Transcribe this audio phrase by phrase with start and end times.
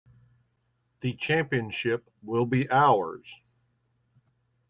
[1.01, 3.39] The championship will be ours!